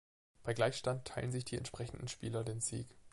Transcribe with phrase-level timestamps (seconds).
[0.41, 2.87] Bei Gleichstand teilen sich die entsprechenden Spieler den Sieg.